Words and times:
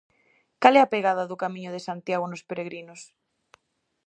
Cal 0.61 0.73
é 0.79 0.81
a 0.83 0.91
pegada 0.95 1.29
do 1.29 1.39
Camiño 1.43 1.71
de 1.73 1.85
Santiago 1.87 2.25
nos 2.29 2.45
peregrinos? 2.49 3.01